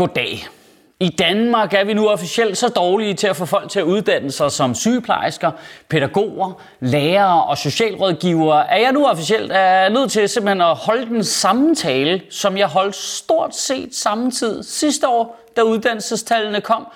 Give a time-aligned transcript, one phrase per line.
[0.00, 0.46] goddag.
[1.00, 4.32] I Danmark er vi nu officielt så dårlige til at få folk til at uddanne
[4.32, 5.50] sig som sygeplejersker,
[5.88, 11.24] pædagoger, lærere og socialrådgivere, at jeg nu officielt er nødt til simpelthen at holde den
[11.24, 16.86] samme tale, som jeg holdt stort set samme tid sidste år, da uddannelsestallene kom,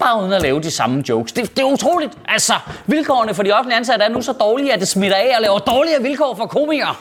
[0.00, 1.32] bare uden at lave de samme jokes.
[1.32, 2.12] Det, det er utroligt.
[2.28, 2.54] Altså,
[2.86, 5.58] vilkårene for de offentlige ansatte er nu så dårlige, at det smitter af og laver
[5.58, 6.94] dårligere vilkår for komikere.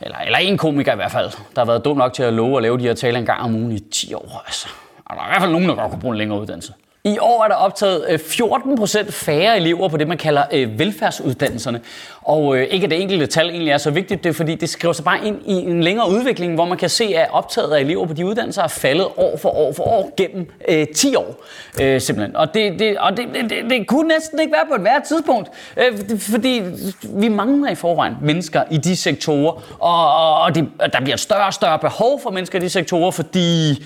[0.00, 2.56] Eller, eller en komiker i hvert fald, der har været dum nok til at love
[2.56, 4.42] at lave de her taler en gang om ugen i 10 år.
[4.46, 4.68] Altså.
[5.04, 6.72] Og der er i hvert fald nogen, der godt kunne bruge en længere uddannelse.
[7.04, 10.78] I år er der optaget øh, 14 procent færre elever på det, man kalder øh,
[10.78, 11.80] velfærdsuddannelserne.
[12.22, 14.68] Og øh, ikke at det enkelte tal egentlig er så vigtigt, det er fordi, det
[14.68, 17.80] skriver sig bare ind i en længere udvikling, hvor man kan se, at optaget af
[17.80, 21.44] elever på de uddannelser er faldet år for år for år gennem øh, 10 år.
[21.82, 22.36] Øh, simpelthen.
[22.36, 25.02] Og, det, det, og det, det, det, det kunne næsten ikke være på et værre
[25.08, 26.62] tidspunkt, øh, fordi
[27.04, 31.46] vi mangler i forvejen mennesker i de sektorer, og, og det, der bliver et større
[31.46, 33.82] og større behov for mennesker i de sektorer, fordi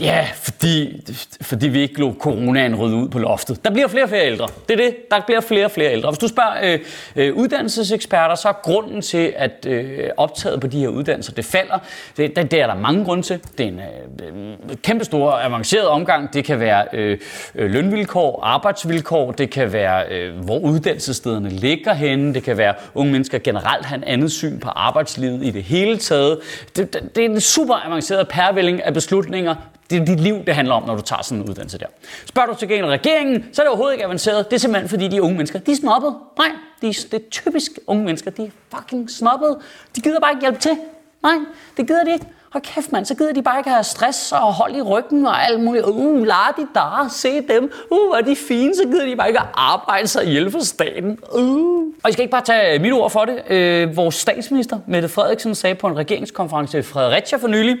[0.00, 1.02] Ja, fordi,
[1.42, 3.64] fordi vi ikke lå coronaen rydde ud på loftet.
[3.64, 4.48] Der bliver flere og flere ældre.
[4.68, 4.96] Det er det.
[5.10, 6.10] Der bliver flere og flere ældre.
[6.10, 6.78] Hvis du spørger øh,
[7.16, 11.78] øh, uddannelseseksperter, så er grunden til, at øh, optaget på de her uddannelser det falder,
[12.16, 13.40] det, det, det er der mange grunde til.
[13.58, 13.80] Det er en
[14.70, 16.32] øh, kæmpe stor avanceret omgang.
[16.32, 17.18] Det kan være øh,
[17.54, 23.12] øh, lønvilkår, arbejdsvilkår, det kan være, øh, hvor uddannelsesstederne ligger henne, det kan være, unge
[23.12, 26.38] mennesker generelt har en andet syn på arbejdslivet i det hele taget.
[26.76, 29.54] Det, det, det er en super avanceret pærvælling af beslutninger,
[29.90, 31.86] det er dit liv, det handler om, når du tager sådan en uddannelse der.
[32.26, 34.50] Spørger du til gengæld regeringen, så er det overhovedet ikke avanceret.
[34.50, 36.14] Det er simpelthen fordi, de unge mennesker, de er snobbet.
[36.38, 36.50] Nej,
[36.82, 39.56] de er, det er typisk unge mennesker, de er fucking snobbet.
[39.96, 40.76] De gider bare ikke hjælpe til.
[41.22, 41.36] Nej,
[41.76, 42.26] det gider de ikke.
[42.54, 45.44] Og kæft mand, så gider de bare ikke have stress og hold i ryggen og
[45.46, 45.84] alt muligt.
[45.84, 47.72] Uh, lad de der, se dem.
[47.90, 50.58] Uh, hvor er de fine, så gider de bare ikke at arbejde sig ihjel for
[50.58, 51.18] staten.
[51.34, 51.80] Uh.
[52.02, 53.50] Og I skal ikke bare tage mit ord for det.
[53.50, 57.76] Øh, vores statsminister, Mette Frederiksen, sagde på en regeringskonference i Fredericia for nylig,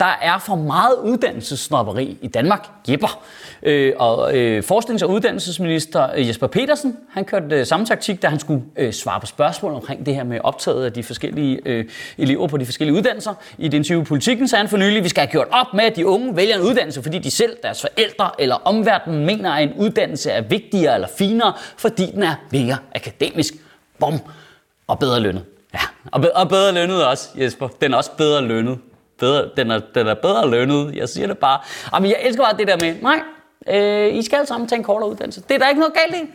[0.00, 2.68] der er for meget uddannelsessnopperi i Danmark.
[2.88, 3.24] Jepper.
[3.62, 8.28] Øh, og øh, forsknings- og uddannelsesminister øh, Jesper Petersen, han kørte øh, samme taktik, da
[8.28, 11.84] han skulle øh, svare på spørgsmål omkring det her med optaget af de forskellige øh,
[12.18, 13.34] elever på de forskellige uddannelser.
[13.58, 15.96] I den 20 Politikken sagde han for nylig, vi skal have gjort op med, at
[15.96, 19.74] de unge vælger en uddannelse, fordi de selv, deres forældre eller omverdenen mener, at en
[19.74, 23.54] uddannelse er vigtigere eller finere, fordi den er mere akademisk.
[23.98, 24.20] Bum.
[24.86, 25.44] Og bedre lønnet.
[25.74, 25.80] Ja,
[26.12, 27.68] og, be- og bedre lønnet også, Jesper.
[27.68, 28.78] Den er også bedre lønnet
[29.18, 30.94] bedre, den, er, den er bedre lønnet.
[30.96, 31.60] Jeg siger det bare.
[31.94, 33.20] Jamen, jeg elsker bare det der med, nej,
[33.68, 35.40] øh, I skal alle sammen tage en kortere uddannelse.
[35.40, 36.30] Det er der ikke noget galt i.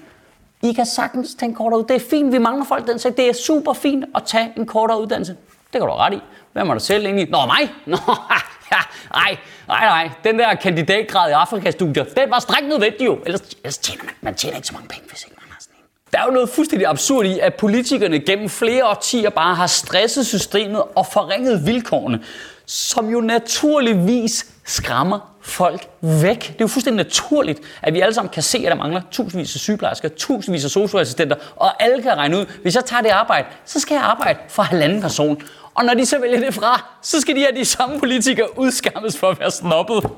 [0.70, 2.06] I kan sagtens tage en kortere uddannelse.
[2.06, 3.14] Det er fint, vi mangler folk den sag.
[3.18, 5.36] Det er super fint at tage en kortere uddannelse.
[5.74, 6.20] Det kan du ret i.
[6.54, 7.30] Hvem er du selv egentlig?
[7.30, 7.74] Nå, mig?
[7.86, 7.98] Nå,
[8.72, 8.78] ja,
[9.14, 10.10] nej, nej, nej.
[10.24, 13.20] Den der kandidatgrad i Afrikastudier, den var strengt nødvendig jo.
[13.26, 15.76] Ellers, ellers tjener man, man tjener ikke så mange penge, hvis ikke man har sådan
[15.78, 15.84] en.
[16.12, 20.28] Der er jo noget fuldstændig absurd i, at politikerne gennem flere årtier bare har stresset
[20.28, 22.24] systemet og forringet vilkårene
[22.70, 26.40] som jo naturligvis skræmmer folk væk.
[26.40, 29.56] Det er jo fuldstændig naturligt, at vi alle sammen kan se, at der mangler tusindvis
[29.56, 33.48] af sygeplejersker, tusindvis af socialassistenter, og alle kan regne ud, hvis jeg tager det arbejde,
[33.66, 35.42] så skal jeg arbejde for halvanden person.
[35.74, 39.18] Og når de så vælger det fra, så skal de her de samme politikere udskammes
[39.18, 40.10] for at være snobbet.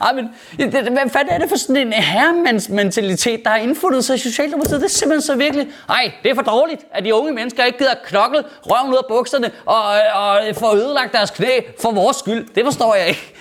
[0.00, 0.28] Ej, men,
[0.70, 4.80] hvad fanden er det for sådan en herremandsmentalitet, der har indfundet sig i Socialdemokratiet?
[4.80, 5.68] Det er simpelthen så virkelig.
[5.88, 9.04] Ej, det er for dårligt, at de unge mennesker ikke gider knokle røven ud af
[9.08, 9.82] bukserne og,
[10.14, 12.46] og få ødelagt deres knæ for vores skyld.
[12.54, 13.34] Det forstår jeg ikke.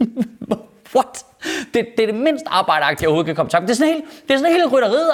[0.94, 1.24] What?
[1.74, 3.60] Det, det er det mindst arbejderagtige, jeg overhovedet kan komme til.
[3.60, 5.10] Det er sådan helt, det er sådan helt rytteriet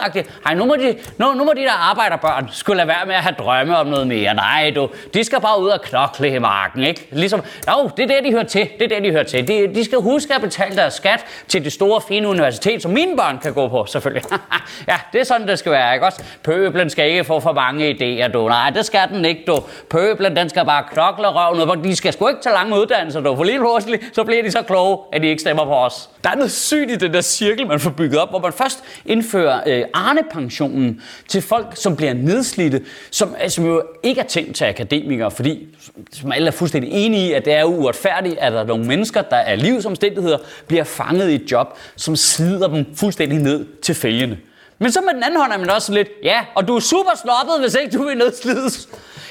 [0.46, 3.20] Ej, nu må, de, nu, nu må de der arbejderbørn skulle lade være med at
[3.20, 4.34] have drømme om noget mere.
[4.34, 7.08] Nej, du, de skal bare ud og knokle i marken, ikke?
[7.10, 8.68] Ligesom, jo, det er det, de hører til.
[8.78, 9.48] Det er det, de hører til.
[9.48, 13.16] De, de skal huske at betale deres skat til det store, fine universitet, som mine
[13.16, 14.24] børn kan gå på, selvfølgelig.
[14.88, 16.22] ja, det er sådan, det skal være, ikke også?
[16.42, 18.48] Pøblen skal ikke få for mange idéer, du.
[18.48, 19.62] Nej, det skal den ikke, du.
[19.90, 21.84] Pøblen, den skal bare knokle røven.
[21.84, 23.36] De skal sgu ikke tage lange uddannelser, du.
[23.36, 26.10] For lige pludselig, så bliver de så kloge, at de ikke stemmer på os.
[26.24, 28.84] Der er noget sygt i den der cirkel, man får bygget op, hvor man først
[29.06, 34.56] indfører øh, Arne-pensionen til folk, som bliver nedslidte, som, øh, som jo ikke er tænkt
[34.56, 35.68] til akademikere, fordi
[36.12, 39.22] som alle er fuldstændig enige i, at det er uretfærdigt, at der er nogle mennesker,
[39.22, 44.38] der er livsomstændigheder, bliver fanget i et job, som slider dem fuldstændig ned til fælgene.
[44.78, 47.10] Men så med den anden hånd er man også lidt, ja, og du er super
[47.22, 48.88] snobbet, hvis ikke du vil nedslides.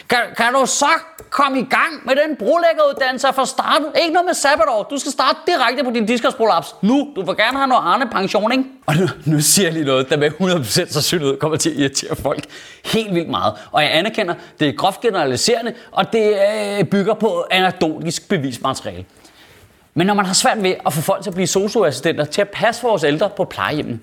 [0.09, 0.89] Kan, kan du så
[1.29, 3.85] komme i gang med den brolæggeruddannelse fra starten?
[4.01, 4.88] Ikke noget med sabbatår.
[4.91, 6.75] Du skal starte direkte på din diskusprolaps.
[6.81, 7.11] Nu.
[7.15, 8.63] Du vil gerne have noget Arne pension, ikke?
[8.85, 12.15] Og nu, nu siger jeg lige noget, der med 100% sandsynlighed kommer til at irritere
[12.15, 12.44] folk
[12.85, 13.53] helt vildt meget.
[13.71, 16.38] Og jeg anerkender, det er groft generaliserende, og det
[16.79, 19.06] øh, bygger på anekdotisk bevismateriale.
[19.94, 22.50] Men når man har svært ved at få folk til at blive socioassistenter, til at
[22.50, 24.00] passe vores ældre på plejehjemmet,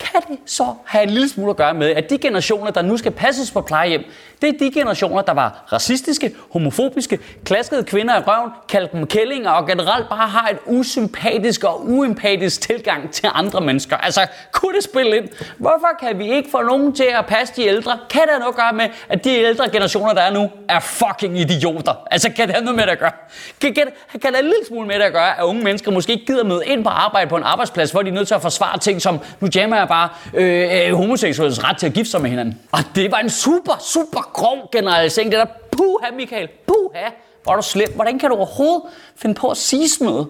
[0.00, 2.96] kan det så have en lille smule at gøre med, at de generationer, der nu
[2.96, 4.04] skal passes på plejehjem,
[4.42, 9.50] det er de generationer, der var racistiske, homofobiske, klaskede kvinder i røven, kaldte dem kællinger
[9.50, 13.96] og generelt bare har et usympatisk og uempatisk tilgang til andre mennesker.
[13.96, 15.28] Altså, kunne det spille ind?
[15.56, 17.98] Hvorfor kan vi ikke få nogen til at passe de ældre?
[18.10, 20.80] Kan det have noget at gøre med, at de ældre generationer, der er nu, er
[20.80, 21.94] fucking idioter?
[22.10, 23.12] Altså, kan det have noget med det at gøre?
[23.60, 25.90] Kan, kan, kan det have en lille smule med det at gøre, at unge mennesker
[25.90, 28.34] måske ikke gider møde ind på arbejde på en arbejdsplads, hvor de er nødt til
[28.34, 32.10] at forsvare ting som, nu jammer jeg bare øh, øh, homoseksuelles ret til at gifte
[32.10, 32.58] sig med hinanden.
[32.72, 35.32] Og det var en super, super grov generalisering.
[35.32, 37.04] Det der, puha Michael, puha,
[37.42, 37.92] hvor er du slem.
[37.94, 38.82] Hvordan kan du overhovedet
[39.16, 40.26] finde på at sige sådan noget?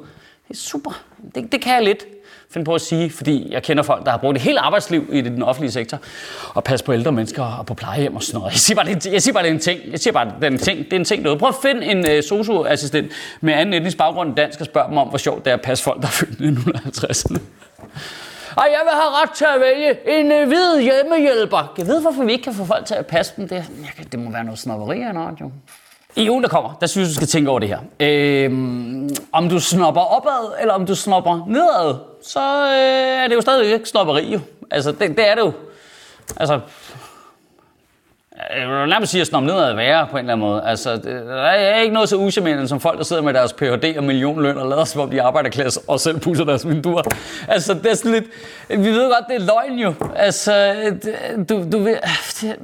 [0.48, 1.02] Det er super.
[1.34, 2.04] Det, det kan jeg lidt
[2.50, 5.20] finde på at sige, fordi jeg kender folk, der har brugt et helt arbejdsliv i
[5.20, 5.98] den offentlige sektor
[6.54, 8.52] og passe på ældre mennesker og på plejehjem og sådan noget.
[8.52, 9.80] Jeg siger bare, det, jeg siger bare, det er en ting.
[9.90, 10.78] Jeg siger bare, det er en ting.
[10.84, 11.38] Det er en ting noget.
[11.38, 14.88] Prøv at finde en øh, uh, socioassistent med anden etnisk baggrund end dansk og spørg
[14.88, 17.38] dem om, hvor sjovt det er at passe folk, der er født i 1950'erne.
[18.58, 21.72] Og jeg vil have ret til at vælge en øh, hvid hjemmehjælper.
[21.78, 23.48] Jeg ved, hvorfor vi ikke kan få folk til at passe dem.
[23.48, 23.64] Det,
[24.12, 25.50] det må være noget snopperi eller noget, jo.
[26.16, 27.78] I ugen, der kommer, der synes jeg, du skal tænke over det her.
[28.00, 33.40] Øhm, om du snopper opad, eller om du snopper nedad, så øh, er det jo
[33.40, 34.40] stadig ikke snopperi, jo.
[34.70, 35.52] Altså, det, det er det jo.
[36.36, 36.60] Altså,
[38.38, 40.62] Øh, jeg vil nærmest sige, at snoppe nedad er værre på en eller anden måde.
[40.66, 43.94] Altså, der er ikke noget så usammerende som folk, der sidder med deres Ph.D.
[43.96, 47.02] og millionløn og lader som om de arbejderklasse og selv pusser deres vinduer.
[47.48, 48.24] Altså, det er sådan lidt...
[48.68, 49.94] Vi ved godt, det er løgn jo.
[50.16, 50.74] Altså,
[51.48, 51.98] du, du, det,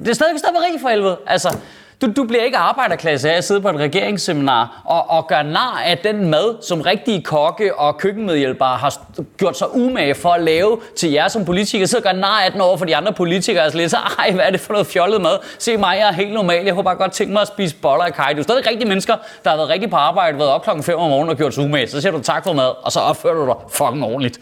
[0.05, 1.17] det er stadig stopperi for helvede.
[1.27, 1.59] Altså,
[2.07, 5.83] du, du bliver ikke arbejderklasse af at sidde på et regeringsseminar og, og gøre nar
[5.87, 8.99] af den mad, som rigtige kokke og køkkenmedhjælpere har
[9.37, 11.87] gjort sig umage for at lave til jer som politikere.
[11.87, 13.65] Så gør nar af den over for de andre politikere.
[13.65, 15.39] og lidt så, ej, hvad er det for noget fjollet mad?
[15.59, 16.65] Se mig, jeg er helt normal.
[16.65, 18.33] Jeg har bare godt tænke mig at spise boller af kaj.
[18.33, 20.99] Du er stadig rigtige mennesker, der har været rigtig på arbejde, været op klokken 5
[20.99, 21.89] om morgenen og gjort sig umage.
[21.89, 24.39] Så siger du tak for mad, og så opfører du dig fucking ordentligt.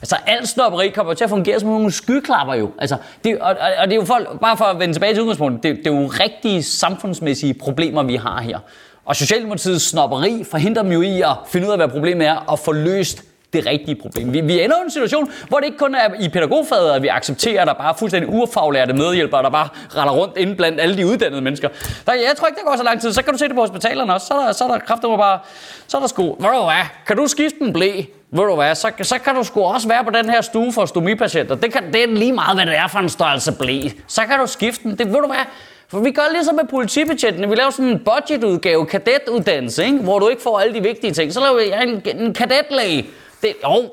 [0.00, 2.70] Altså alt snopperi kommer til at fungere som nogle skyklapper jo.
[2.78, 5.62] Altså, det, og, og, det er jo folk, bare for at vende tilbage til udgangspunktet,
[5.62, 8.58] det, det er jo rigtige samfundsmæssige problemer, vi har her.
[9.04, 12.58] Og Socialdemokratiets snopperi forhindrer dem jo i at finde ud af, hvad problemet er, og
[12.58, 14.32] få løst det rigtige problem.
[14.32, 17.08] Vi, vi ender i en situation, hvor det ikke kun er i pædagogfaget, at vi
[17.08, 20.96] accepterer, at der bare er fuldstændig ufaglærte medhjælpere, der bare render rundt inde blandt alle
[20.96, 21.68] de uddannede mennesker.
[22.06, 23.12] Der, jeg tror ikke, det går så lang tid.
[23.12, 24.26] Så kan du se det på hospitalerne også.
[24.26, 25.38] Så er der, så er der kræfter bare...
[25.86, 26.36] Så er der sko.
[26.40, 26.84] Ved du hvad?
[27.06, 28.02] Kan du skifte en blæ?
[28.30, 28.74] Ved du hvad?
[28.74, 31.54] Så, så kan du sgu også være på den her stue for stomipatienter.
[31.54, 33.88] Det, kan, det er lige meget, hvad det er for en størrelse blæ.
[34.06, 34.98] Så kan du skifte den.
[34.98, 35.44] Det, ved du hvad?
[35.88, 37.48] For vi gør ligesom med politibetjentene.
[37.48, 39.98] Vi laver sådan en budgetudgave, kadetuddannelse, ikke?
[39.98, 41.32] hvor du ikke får alle de vigtige ting.
[41.32, 43.06] Så laver vi en, en kadetlæge.
[43.46, 43.90] Det, jo,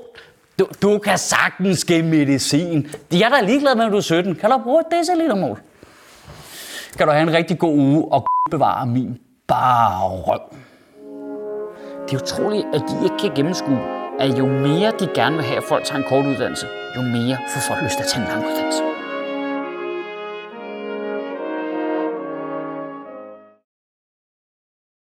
[0.60, 2.88] du, du kan sagtens give medicin.
[3.12, 4.36] Jeg er da ligeglad med, at du er 17.
[4.36, 5.60] Kan du bruge et decilitermål?
[6.98, 10.40] Kan du have en rigtig god uge og bevare min bare røv.
[12.10, 13.80] Det er utroligt, at de ikke kan gennemskue,
[14.20, 17.38] at jo mere de gerne vil have, at folk tager en kort uddannelse, jo mere
[17.54, 19.03] får folk lyst til at tage en lang uddannelse.